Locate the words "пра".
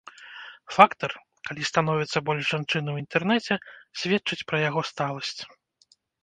4.49-4.57